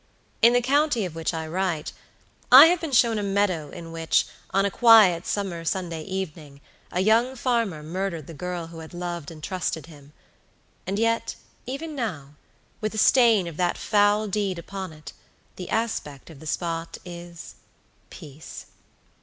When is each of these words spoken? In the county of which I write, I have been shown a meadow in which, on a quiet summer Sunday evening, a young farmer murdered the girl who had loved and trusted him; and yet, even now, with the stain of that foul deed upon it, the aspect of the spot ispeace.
In 0.41 0.53
the 0.53 0.63
county 0.63 1.05
of 1.05 1.13
which 1.13 1.31
I 1.31 1.45
write, 1.45 1.93
I 2.51 2.65
have 2.73 2.81
been 2.81 2.91
shown 2.91 3.19
a 3.19 3.21
meadow 3.21 3.69
in 3.69 3.91
which, 3.91 4.25
on 4.49 4.65
a 4.65 4.71
quiet 4.71 5.27
summer 5.27 5.63
Sunday 5.63 6.01
evening, 6.01 6.59
a 6.91 7.01
young 7.01 7.35
farmer 7.35 7.83
murdered 7.83 8.25
the 8.25 8.33
girl 8.33 8.65
who 8.73 8.79
had 8.79 8.95
loved 8.95 9.29
and 9.29 9.43
trusted 9.43 9.85
him; 9.85 10.13
and 10.87 10.97
yet, 10.97 11.35
even 11.67 11.93
now, 11.93 12.33
with 12.81 12.93
the 12.93 12.97
stain 12.97 13.45
of 13.45 13.57
that 13.57 13.77
foul 13.77 14.27
deed 14.27 14.57
upon 14.57 14.91
it, 14.91 15.13
the 15.55 15.69
aspect 15.69 16.31
of 16.31 16.39
the 16.39 16.47
spot 16.47 16.97
ispeace. 17.05 18.65